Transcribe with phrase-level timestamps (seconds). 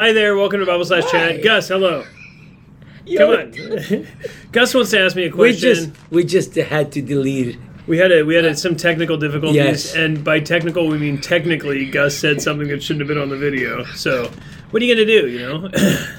[0.00, 1.10] Hi there, welcome to Bible Slash.
[1.10, 1.42] Chat.
[1.42, 2.04] Gus, hello.
[3.16, 4.06] Come on.
[4.52, 5.60] Gus wants to ask me a We question.
[5.74, 7.58] just we just had to delete.
[7.86, 9.94] We had a we had a, some technical difficulties, Yes.
[9.94, 11.84] and by technical we mean technically.
[11.90, 13.84] Gus said something that shouldn't have been on the video.
[13.94, 14.30] So,
[14.70, 15.28] what are you gonna do?
[15.28, 15.70] You know,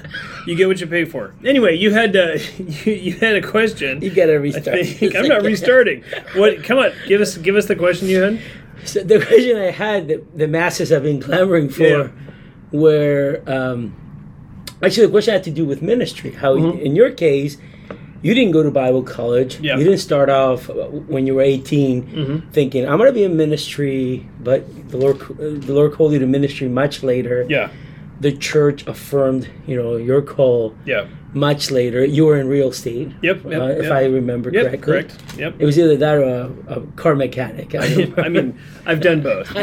[0.46, 1.34] you get what you pay for.
[1.44, 2.38] Anyway, you had uh,
[2.86, 4.02] you, you had a question.
[4.02, 4.86] You gotta I restart.
[4.86, 6.04] think I'm not restarting.
[6.36, 6.64] What?
[6.64, 8.40] Come on, give us give us the question you had.
[8.86, 12.08] So the question I had that the masses have been clamoring for, Yeah.
[12.72, 13.94] Where um,
[14.82, 16.32] actually the question had to do with ministry.
[16.32, 16.82] How Mhm.
[16.82, 17.58] in your case,
[18.24, 19.60] you didn't go to Bible college.
[19.62, 19.78] Yeah.
[19.78, 20.70] You didn't start off
[21.08, 22.50] when you were 18 Mm-hmm.
[22.52, 25.18] thinking I'm going to be in ministry, but the Lord
[25.68, 27.46] the Lord called you to ministry much later.
[27.50, 27.70] Yeah,
[28.22, 32.06] The church affirmed, you know, your call yeah, much later.
[32.06, 33.10] You were in real estate.
[33.24, 33.92] Yep, yep, uh, if yep.
[33.92, 34.86] I remember yep, correctly.
[34.94, 35.12] correct.
[35.40, 35.52] Yep.
[35.58, 36.24] It was either that or
[36.70, 37.74] a, a car mechanic.
[37.74, 38.54] I, I mean,
[38.86, 39.50] I've done both.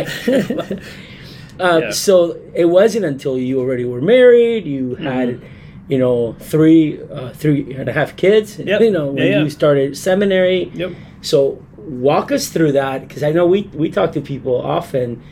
[1.61, 1.91] uh, Yeah.
[1.91, 5.93] So it wasn't until you already were married, you had, Mm-hmm.
[5.93, 8.59] you know, three, uh, three and a half kids.
[8.59, 8.81] Yep.
[8.81, 9.43] You know, when Yeah, yeah.
[9.45, 10.71] you started seminary.
[10.75, 10.93] Yep.
[11.23, 15.23] So walk us through that because I know we we talk to people often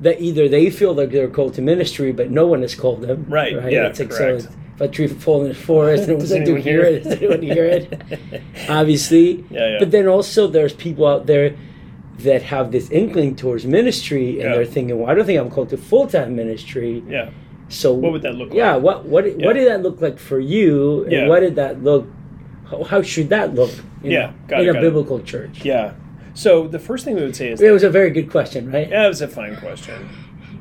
[0.00, 3.26] that either they feel like they're called to ministry, but no one has called them.
[3.28, 4.42] Right, yeah, It's like correct.
[4.42, 4.48] so.
[4.76, 7.02] If a tree fall in the forest, and Does was anyone hear it?
[7.02, 7.84] Does anyone hear it?
[8.68, 9.44] Obviously.
[9.50, 9.76] Yeah, yeah.
[9.80, 11.56] But then also there's people out there
[12.18, 14.54] that have this inkling towards ministry, and Yeah.
[14.56, 17.30] they're thinking, "Well, I don't think I'm called to full time ministry." Yeah.
[17.68, 18.56] So What would that look like?
[18.56, 18.76] Yeah.
[18.76, 19.46] What what Yeah.
[19.46, 21.02] what did that look like for you?
[21.04, 21.28] And Yeah.
[21.28, 22.06] what did that look?
[22.70, 23.70] How, how should that look?
[24.02, 24.80] in- Yeah, in it, a got it.
[24.80, 25.64] biblical church.
[25.64, 25.92] Yeah.
[26.34, 28.88] So the first thing we would say is It was a very good question, right?
[28.88, 29.94] Yeah, it was a fine question.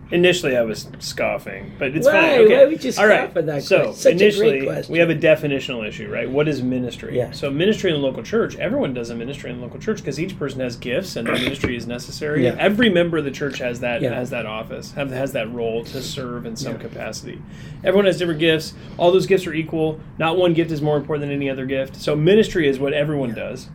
[0.10, 2.14] Initially, I was scoffing, but it's Why?
[2.14, 2.40] fine.
[2.42, 2.58] Okay.
[2.58, 3.26] Why would you All right.
[3.26, 3.94] scoff at that so question?
[3.96, 4.94] Such a great initially, question.
[4.94, 6.30] we have a definitional issue, right?
[6.30, 7.18] What is ministry?
[7.18, 7.32] Yeah.
[7.32, 10.18] So ministry in the local church, everyone does a ministry in the local church because
[10.18, 12.46] each person has gifts and their ministry is necessary.
[12.46, 12.56] Yeah.
[12.58, 14.14] Every member of the church has that Yeah.
[14.14, 16.80] has that office, have, has that role to serve in some Yeah.
[16.80, 17.42] capacity.
[17.84, 18.74] Everyone has different gifts.
[18.98, 20.00] All those gifts are equal.
[20.18, 21.98] Not one gift is more important than any other gift.
[21.98, 23.68] So ministry is what everyone does.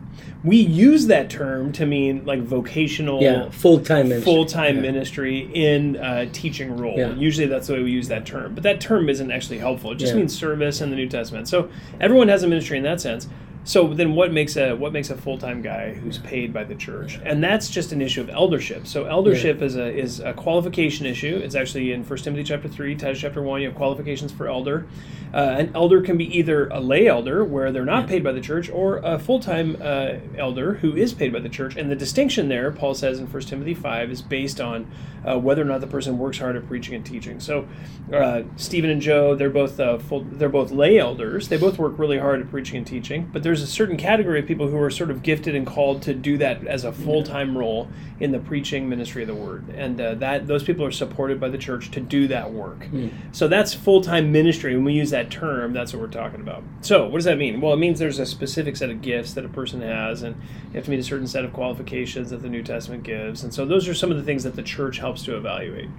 [0.43, 4.23] We use that term to mean like vocational Yeah, full time ministry.
[4.33, 4.81] full time Yeah.
[4.81, 6.97] ministry in a teaching role.
[6.97, 7.15] Yeah.
[7.15, 9.91] Usually that's the way we use that term, but that term isn't actually helpful.
[9.91, 11.47] It just means service in the New Testament.
[11.47, 11.69] So
[11.99, 13.27] everyone has a ministry in that sense.
[13.65, 16.75] So then, what makes a what makes a full time guy who's paid by the
[16.75, 17.19] church?
[17.23, 18.85] And that's just an issue of eldership.
[18.87, 21.39] So eldership is a is a qualification issue.
[21.43, 23.61] It's actually in 1 Timothy chapter three, Titus chapter one.
[23.61, 24.85] You have qualifications for elder.
[25.33, 28.41] Uh, an elder can be either a lay elder, where they're not paid by the
[28.41, 31.75] church, or a full time uh, elder who is paid by the church.
[31.75, 34.91] And the distinction there, Paul says in 1 Timothy 5, is based on
[35.27, 37.39] uh, whether or not the person works hard at preaching and teaching.
[37.39, 37.67] So
[38.13, 41.47] uh, Stephen and Joe, they're both uh, full, they're both lay elders.
[41.47, 43.29] They both work really hard at preaching and teaching.
[43.33, 46.11] But there's a certain category of people who are sort of gifted and called to
[46.11, 47.87] do that as a full time role
[48.19, 51.49] in the preaching ministry of the word, and uh, that those people are supported by
[51.49, 52.87] the church to do that work.
[53.31, 54.75] So that's full time ministry.
[54.75, 56.63] When we use that term, that's what we're talking about.
[56.81, 57.61] So what does that mean?
[57.61, 60.35] Well, it means there's a specific set of gifts that a person has, and
[60.69, 63.43] you have to meet a certain set of qualifications that the New Testament gives.
[63.43, 65.89] And so those are some of the things that the church helps to evaluate.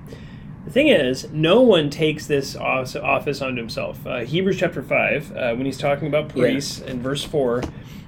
[0.65, 4.07] The thing is, no one takes this office onto himself.
[4.07, 7.63] Uh, Hebrews chapter 5, uh, when he's talking about priests in verse 4,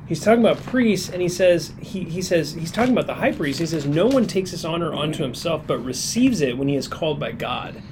[0.07, 3.33] he's talking about priests and he says he, he says he's talking about the high
[3.33, 6.77] priest he says no one takes this honor onto himself but receives it when he
[6.77, 7.83] is called by god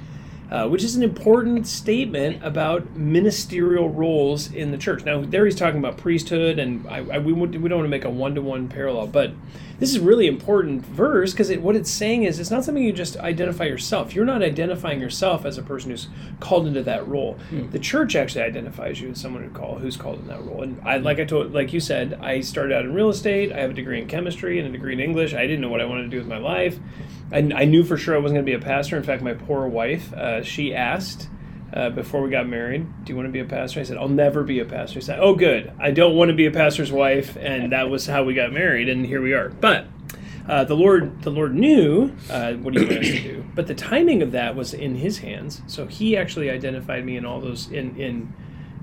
[0.51, 5.03] uh, which is an important statement about ministerial roles in the church.
[5.03, 8.05] Now, there he's talking about priesthood, and I, I, we, we don't want to make
[8.05, 9.31] a one to one parallel, but
[9.79, 12.83] this is a really important verse because it, what it's saying is it's not something
[12.83, 14.15] you just identify yourself.
[14.15, 16.07] You're not identifying yourself as a person who's
[16.39, 17.37] called into that role.
[17.71, 20.63] The church actually identifies you as someone who call who's called in that role.
[20.63, 23.51] And I, like I told, like you said, I started out in real estate.
[23.51, 25.33] I have a degree in chemistry and a degree in English.
[25.33, 26.79] I didn't know what I wanted to do with my life.
[27.31, 28.97] I, I knew for sure I wasn't going to be a pastor.
[28.97, 31.29] In fact, my poor wife, uh, she asked
[31.75, 34.07] uh, before we got married, "Do you want to be a pastor?" I said, "I'll
[34.07, 35.71] never be a pastor." He said, "Oh, good.
[35.79, 38.89] I don't want to be a pastor's wife," and that was how we got married,
[38.89, 39.49] and here we are.
[39.49, 39.87] But
[40.47, 43.75] uh, the Lord, the Lord knew uh, what He wanted us to do, but the
[43.75, 45.61] timing of that was in His hands.
[45.67, 48.33] So He actually identified me in all those in in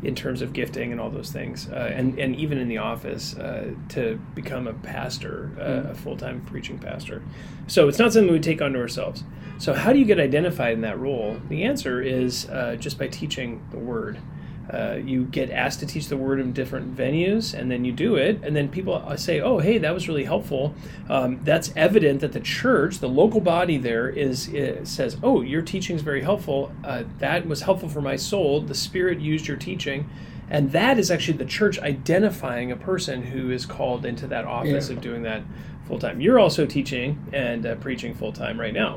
[0.02, 3.36] in terms of gifting and all those things, uh, and and even in the office
[3.36, 7.22] uh, to become a pastor, uh, a full time preaching pastor.
[7.68, 9.24] So it's not something we take onto ourselves.
[9.58, 11.40] So how do you get identified in that role?
[11.48, 14.18] The answer is uh, just by teaching the word.
[14.72, 18.16] Uh, you get asked to teach the word in different venues, and then you do
[18.16, 20.74] it, and then people uh, say, "Oh, hey, that was really helpful."
[21.10, 25.62] Um, that's evident that the church, the local body there, is, is says, "Oh, your
[25.62, 26.72] teaching is very helpful.
[26.82, 28.60] Uh, that was helpful for my soul.
[28.62, 30.08] The Spirit used your teaching."
[30.50, 34.90] And that is actually the church identifying a person who is called into that office
[34.90, 34.96] Yeah.
[34.96, 35.42] of doing that
[35.86, 36.20] full time.
[36.20, 38.96] You're also teaching and uh, preaching full time right now.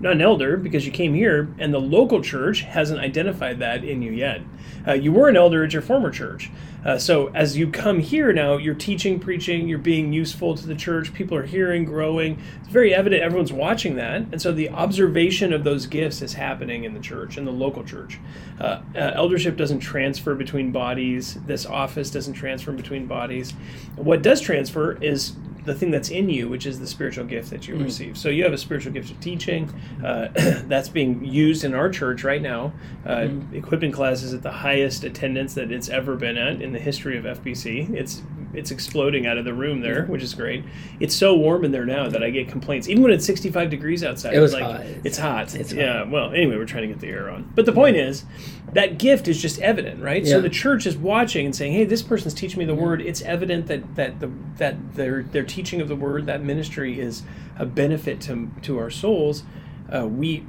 [0.00, 4.00] Not an elder because you came here, and the local church hasn't identified that in
[4.00, 4.40] you yet.
[4.86, 6.50] Uh, you were an elder at your former church.
[6.84, 10.74] Uh, so as you come here now, you're teaching, preaching, you're being useful to the
[10.74, 11.12] church.
[11.12, 12.40] People are hearing, growing.
[12.60, 16.84] It's very evident everyone's watching that, and so the observation of those gifts is happening
[16.84, 18.18] in the church, in the local church.
[18.58, 21.34] Uh, uh, eldership doesn't transfer between bodies.
[21.46, 23.52] This office doesn't transfer between bodies.
[23.96, 25.34] What does transfer is
[25.64, 27.84] the thing that's in you, which is the spiritual gift that you mm.
[27.84, 28.16] receive.
[28.16, 29.72] So you have a spiritual gift of teaching.
[30.04, 30.28] Uh,
[30.66, 32.72] that's being used in our church right now.
[33.04, 33.54] Uh, mm.
[33.54, 37.24] Equipping classes at the highest attendance that it's ever been at in the history of
[37.24, 37.90] FBC.
[37.90, 40.64] It's it's exploding out of the room there, which is great.
[40.98, 44.02] It's so warm in there now that I get complaints, even when it's 65 degrees
[44.02, 44.34] outside.
[44.34, 44.80] It was like, hot.
[45.04, 45.54] It's hot.
[45.54, 45.98] It's yeah.
[45.98, 46.10] Hot.
[46.10, 47.50] Well, anyway, we're trying to get the air on.
[47.54, 48.06] But the point yeah.
[48.06, 48.24] is,
[48.72, 50.24] that gift is just evident, right?
[50.24, 50.32] Yeah.
[50.32, 53.22] So the church is watching and saying, "Hey, this person's teaching me the word." It's
[53.22, 57.22] evident that that the that their their teaching of the word, that ministry, is
[57.58, 59.44] a benefit to to our souls.
[59.92, 60.44] Uh, we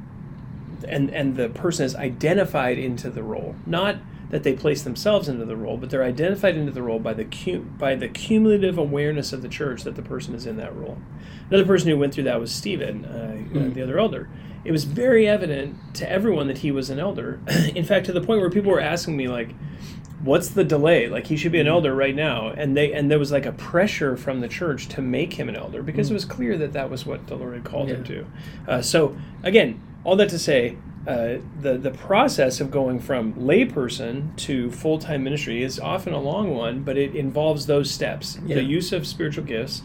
[0.88, 3.98] and and the person is identified into the role, not
[4.32, 7.26] that they place themselves into the role, but they're identified into the role by the
[7.26, 10.98] cum- by the cumulative awareness of the church that the person is in that role.
[11.50, 13.74] Another person who went through that was Stephen, uh, mm.
[13.74, 14.30] the other elder.
[14.64, 17.42] It was very evident to everyone that he was an elder.
[17.76, 19.54] in fact, to the point where people were asking me like,
[20.22, 21.10] "What's the delay?
[21.10, 21.74] Like he should be an hmm.
[21.74, 25.02] elder right now." And they and there was like a pressure from the church to
[25.02, 26.12] make him an elder because mm.
[26.12, 27.96] it was clear that that was what the Lord had called yeah.
[27.96, 28.26] him to.
[28.66, 30.78] Uh, so again, all that to say,
[31.08, 36.20] uh, the the process of going from layperson to full time ministry is often a
[36.20, 38.56] long one, but it involves those steps: yeah.
[38.56, 39.82] the use of spiritual gifts,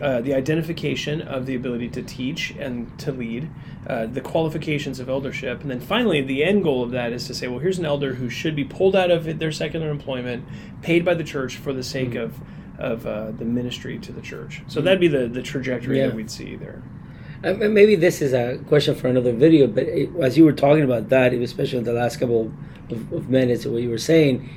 [0.00, 3.50] uh, the identification of the ability to teach and to lead,
[3.88, 7.34] uh, the qualifications of eldership, and then finally the end goal of that is to
[7.34, 10.44] say, well, here's an elder who should be pulled out of their secular employment,
[10.80, 12.18] paid by the church for the sake mm-hmm.
[12.18, 12.40] of
[12.78, 14.62] of uh, the ministry to the church.
[14.68, 14.84] So mm-hmm.
[14.84, 16.06] that'd be the the trajectory yeah.
[16.06, 16.82] that we'd see there.
[17.44, 20.84] Uh, maybe this is a question for another video, but it, as you were talking
[20.84, 22.52] about that, especially in the last couple
[22.88, 24.48] of, of minutes of what you were saying,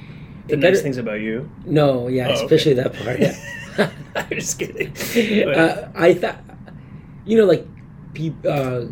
[0.47, 1.49] the nice better, things about you.
[1.65, 2.89] No, yeah, oh, especially okay.
[2.89, 3.19] that part.
[3.19, 3.91] Yeah.
[4.15, 4.93] I'm just kidding.
[5.55, 6.43] Uh, I thought,
[7.25, 7.65] you know, like,
[8.47, 8.85] uh,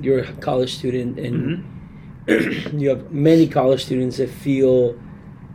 [0.00, 1.64] you're a college student, and
[2.26, 2.78] mm-hmm.
[2.78, 4.96] you have many college students that feel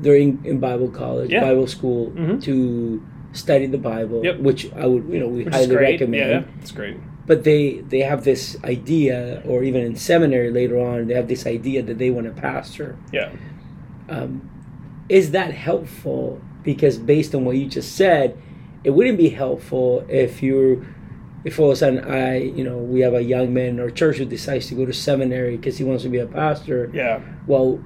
[0.01, 1.39] they're in, in Bible college, yeah.
[1.39, 2.39] Bible school mm-hmm.
[2.39, 3.01] to
[3.31, 4.39] study the Bible, yep.
[4.39, 6.31] which I would, you know, we which highly recommend.
[6.31, 11.07] Yeah, it's great but they they have this idea or even in seminary later on
[11.07, 12.97] they have this idea that they want to pastor.
[13.11, 13.31] Yeah.
[14.09, 14.49] Um,
[15.09, 16.41] is that helpful?
[16.63, 18.41] Because based on what you just said
[18.83, 20.85] it wouldn't be helpful if you're
[21.43, 23.89] if all of a sudden i you know we have a young man in our
[23.89, 26.89] church who decides to go to seminary because he wants to be a pastor.
[26.93, 27.21] Yeah.
[27.45, 27.83] Well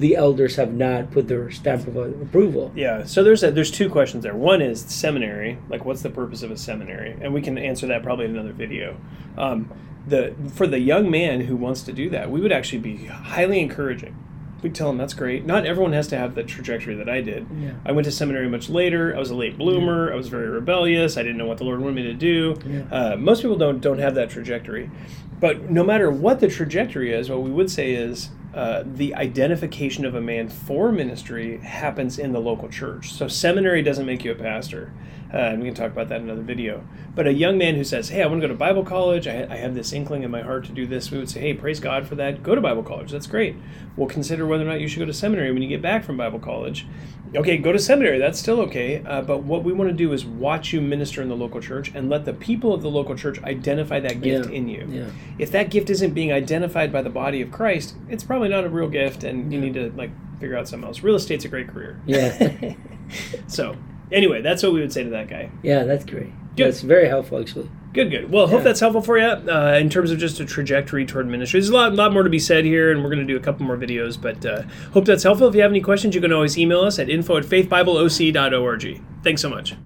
[0.00, 2.72] the elders have not put their stamp of approval.
[2.74, 3.04] Yeah.
[3.04, 4.34] So there's a, there's two questions there.
[4.34, 8.02] One is seminary, like what's the purpose of a seminary, and we can answer that
[8.02, 8.96] probably in another video.
[9.36, 9.70] Um,
[10.06, 13.60] the for the young man who wants to do that, we would actually be highly
[13.60, 14.16] encouraging.
[14.62, 15.46] We'd tell him that's great.
[15.46, 17.46] Not everyone has to have the trajectory that I did.
[17.58, 17.72] Yeah.
[17.84, 19.14] I went to seminary much later.
[19.14, 20.08] I was a late bloomer.
[20.08, 20.14] Yeah.
[20.14, 21.16] I was very rebellious.
[21.16, 22.56] I didn't know what the Lord wanted me to do.
[22.66, 22.82] Yeah.
[22.90, 24.90] Uh, most people don't don't have that trajectory.
[25.38, 30.04] But no matter what the trajectory is, what we would say is uh, the identification
[30.04, 33.12] of a man for ministry happens in the local church.
[33.12, 34.92] So seminary doesn't make you a pastor.
[35.32, 36.84] Uh, and we can talk about that in another video.
[37.14, 39.28] But a young man who says, "Hey, I want to go to Bible college.
[39.28, 41.54] I, I, have this inkling in my heart to do this," we would say, "Hey,
[41.54, 42.42] praise God for that.
[42.42, 43.12] Go to Bible college.
[43.12, 43.56] That's great.
[43.96, 46.16] We'll consider whether or not you should go to seminary when you get back from
[46.16, 46.86] Bible college.
[47.34, 48.18] Okay, go to seminary.
[48.18, 49.04] That's still okay.
[49.04, 51.92] Uh, but what we want to do is watch you minister in the local church
[51.94, 54.56] and let the people of the local church identify that gift yeah.
[54.56, 54.88] in you.
[54.90, 55.10] Yeah.
[55.38, 58.68] If that gift isn't being identified by the body of Christ, it's probably not a
[58.68, 61.04] real gift, and you need to like figure out something else.
[61.04, 62.00] Real estate's a great career.
[62.04, 62.74] Yeah.
[63.46, 63.76] so
[64.12, 65.50] anyway, that's what we would say to that guy.
[65.62, 66.30] Yeah, that's great.
[66.56, 66.66] Good.
[66.66, 67.70] That's very helpful, actually.
[67.92, 68.30] Good, good.
[68.30, 71.58] Well, hope that's helpful for you uh, in terms of just a trajectory toward ministry.
[71.58, 73.40] There's a lot, lot more to be said here, and we're going to do a
[73.40, 74.62] couple more videos, but uh,
[74.92, 75.48] hope that's helpful.
[75.48, 79.02] If you have any questions, you can always email us at info at faithbibleoc.org.
[79.24, 79.74] Thanks so much.